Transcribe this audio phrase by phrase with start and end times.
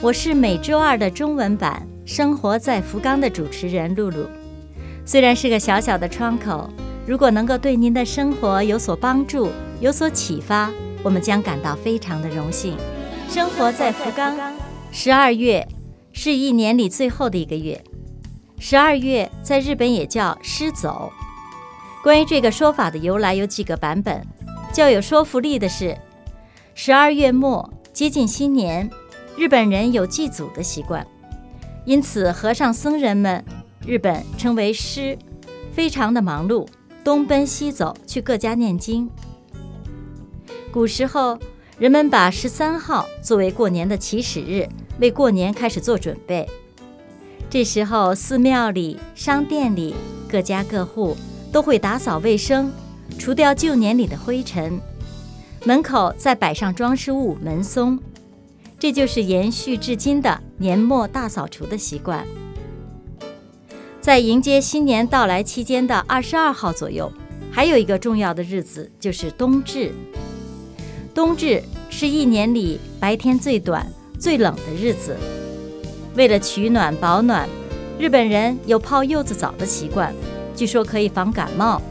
[0.00, 4.28] 我是每周二的中文版《生活在福冈》的主持人露露。
[5.04, 6.70] 虽然是个小小的窗口，
[7.04, 10.70] 如果能够对您的生活有所帮助、有所启发，
[11.02, 12.76] 我们将感到非常的荣幸。
[13.28, 14.36] 生活在福冈，
[14.92, 15.66] 十二月
[16.12, 17.82] 是一年里最后的一个月。
[18.60, 21.12] 十二月在日本也叫失走。
[22.04, 24.24] 关于这个说法的由来有几个版本。
[24.72, 25.98] 较有说服力的是，
[26.76, 28.88] 十二月末接近新年。
[29.38, 31.06] 日本人有祭祖的习惯，
[31.84, 33.44] 因此和尚僧人们，
[33.86, 35.16] 日本称为师，
[35.72, 36.66] 非常的忙碌，
[37.04, 39.08] 东奔西走去各家念经。
[40.72, 41.38] 古时候，
[41.78, 46.44] 人们把十三号作为过年的起始日，为过年开始做准备。
[47.48, 49.94] 这时候，寺庙里、商店里，
[50.28, 51.16] 各家各户
[51.52, 52.72] 都会打扫卫生，
[53.16, 54.80] 除掉旧年里的灰尘，
[55.64, 57.96] 门口再摆上装饰物门松。
[58.78, 62.24] 这就是延续至今的年末大扫除的习惯。
[64.00, 67.12] 在迎接新年到来期间的二十二号左右，
[67.50, 69.92] 还有一个重要的日子，就是冬至。
[71.12, 71.60] 冬至
[71.90, 73.84] 是一年里白天最短、
[74.16, 75.16] 最冷的日子。
[76.14, 77.48] 为了取暖保暖，
[77.98, 80.14] 日本人有泡柚子澡的习惯，
[80.54, 81.82] 据说可以防感冒。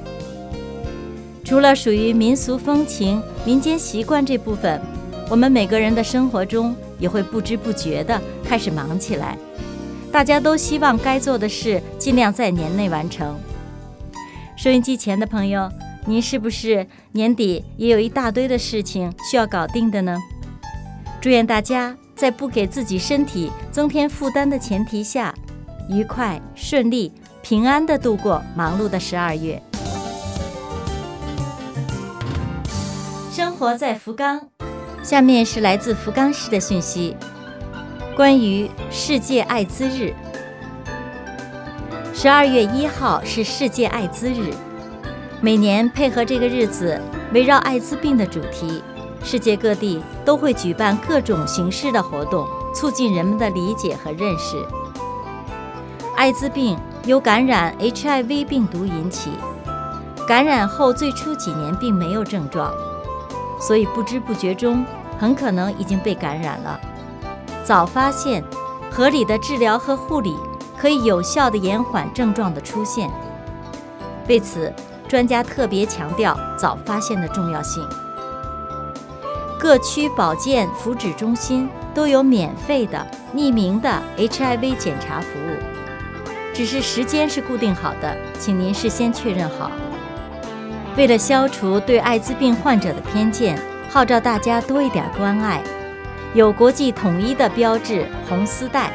[1.44, 4.82] 除了属于民俗风情、民间习惯这部分。
[5.30, 9.38] 我们每个人的生活中也会不知不觉地开始忙起来，
[10.12, 13.38] 大家都希望该做的事尽量在年内完成。
[14.56, 15.70] 收音机前的朋友，
[16.06, 20.18] 您是不是年底也有一大堆的事情需要搞定的呢？
[21.20, 25.36] 祝愿大家在不给自己身体增添负担的前提下，
[25.90, 29.62] 愉快、顺利、平安地度过忙碌的十二月。
[33.30, 34.50] 生活在福冈。
[35.08, 37.16] 下面是来自福冈市的讯息，
[38.14, 40.14] 关于世界艾滋日。
[42.14, 44.54] 十二月一号是世界艾滋日，
[45.40, 47.02] 每年配合这个日子，
[47.32, 48.84] 围绕艾滋病的主题，
[49.24, 54.58] 世界各地都会举办各种形式的活动，促进人们的理解和认识。
[56.18, 59.30] 艾滋病由感染 HIV 病毒引起，
[60.28, 62.74] 感染后最初几年并没有症状。
[63.60, 64.86] 所以不知不觉中，
[65.20, 66.80] 很可能已经被感染了。
[67.64, 68.44] 早发现、
[68.92, 70.36] 合理的治疗和护理，
[70.78, 73.10] 可以有效地延缓症状的出现。
[74.28, 74.74] 为此，
[75.08, 77.88] 专家特别强调早发现的重要性。
[79.60, 83.06] 各区保健福祉中心都有免费的、
[83.36, 85.58] 匿名的 HIV 检查服务，
[86.54, 89.72] 只是时间是固定好的，请您事先确认好。
[90.96, 93.60] 为了消除对艾滋病患者的偏见，
[93.90, 95.64] 号召大家多一点关爱，
[96.34, 98.92] 有国际统一的标志红丝带，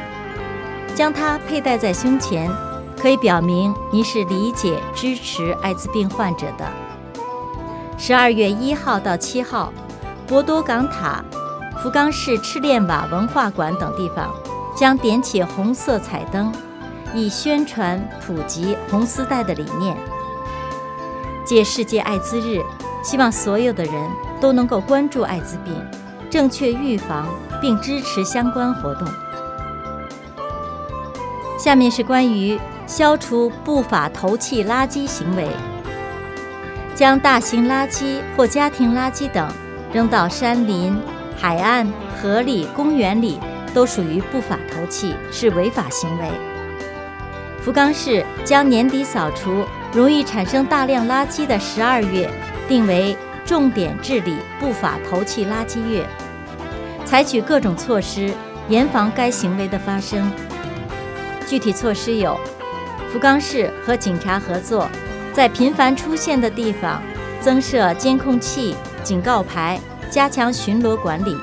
[0.95, 2.49] 将它佩戴在胸前，
[2.97, 6.65] 可以表明您是理解、支持艾滋病患者的。
[7.97, 9.73] 十二月一号到七号，
[10.27, 11.23] 博多港塔、
[11.81, 14.29] 福冈市赤练瓦文化馆等地方
[14.75, 16.51] 将点起红色彩灯，
[17.15, 19.97] 以宣传普及红丝带的理念。
[21.45, 22.61] 借世界艾滋日，
[23.03, 23.93] 希望所有的人
[24.43, 25.73] 都能够关注艾滋病，
[26.29, 27.29] 正确预防
[27.61, 29.07] 并支持相关活动。
[31.57, 35.47] 下面是关于消除不法投弃垃圾行为。
[36.93, 39.49] 将大型垃圾或家庭垃圾等
[39.93, 40.93] 扔到山林、
[41.37, 41.87] 海岸、
[42.21, 43.39] 河里、公园里，
[43.73, 46.29] 都属于不法投弃，是违法行为。
[47.61, 49.63] 福冈市将年底扫除。
[49.93, 52.29] 容易产生大量垃圾的十二月，
[52.67, 56.05] 定为重点治理不法投弃垃圾月，
[57.05, 58.33] 采取各种措施
[58.69, 60.31] 严防该行为的发生。
[61.47, 62.39] 具体措施有：
[63.11, 64.87] 福冈市和警察合作，
[65.33, 67.01] 在频繁出现的地方
[67.41, 69.79] 增设监控器、警告牌，
[70.09, 71.37] 加强巡逻管理。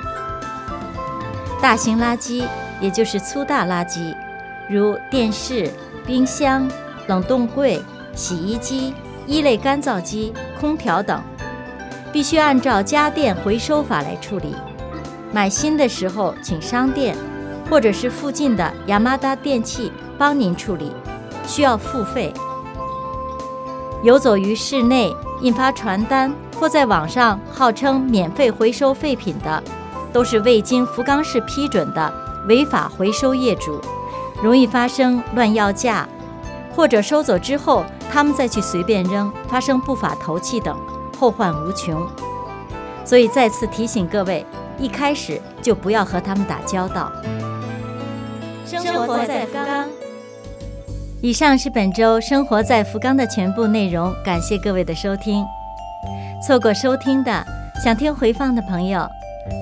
[1.61, 2.45] 大型垃圾，
[2.81, 4.15] 也就是粗大垃圾，
[4.69, 5.71] 如电视、
[6.07, 6.69] 冰箱、
[7.07, 7.83] 冷冻柜。
[8.13, 8.93] 洗衣机、
[9.25, 11.23] 一类干燥机、空调等，
[12.13, 14.55] 必须按照家电回收法来处理。
[15.33, 17.17] 买新的时候，请商店
[17.69, 20.93] 或者是附近的雅马达电器帮您处理，
[21.47, 22.33] 需要付费。
[24.03, 29.63] 游走于室内印发传单或在网上号称免费回收废品的，
[30.13, 32.13] 都是未经福冈市批准的
[32.49, 33.81] 违法回收业主，
[34.43, 36.09] 容易发生乱要价，
[36.75, 40.77] 或者收走之后他们再去随便扔，发生不法投弃等，
[41.21, 42.09] 后患无穷。
[43.05, 44.47] 所以再次提醒各位，
[44.79, 47.13] 一开始就不要和他们打交道。
[48.65, 49.89] 生活在福冈。
[51.21, 55.45] 以上是本周《生活在福冈》的全部内容，感谢各位的收听。
[56.43, 57.45] 错过收听的，
[57.85, 59.07] 想听回放的朋友，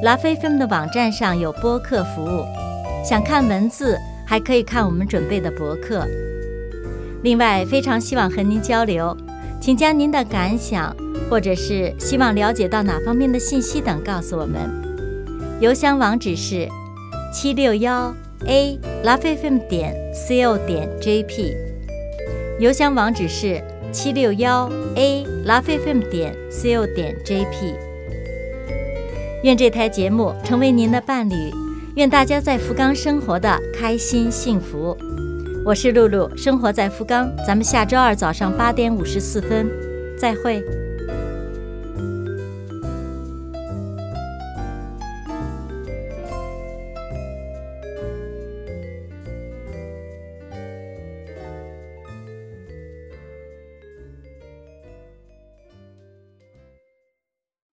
[0.04, 2.44] 拉菲菲姆的网站上有播客服务，
[3.04, 6.06] 想看文字还可以看我们准备的博客。
[7.24, 9.16] 另外，非常希望和您交流，
[9.68, 10.96] 请将您的感想
[11.28, 14.58] 或者是希望了解到哪方面的信息等告诉我们。
[15.60, 16.66] 邮箱网址是
[17.34, 18.14] 七六幺。
[18.46, 21.54] a laughfm 点 co 点 jp，
[22.58, 23.62] 邮箱网址是
[23.92, 27.74] 七六幺 a laughfm 点 co 点 jp。
[29.42, 31.52] 愿这台节目成为您的伴侣，
[31.96, 34.96] 愿大家在福冈生活的开心幸福。
[35.68, 39.70] 我是露露，生活在福冈，咱们下周二早上八点五十四分
[40.16, 40.64] 再会。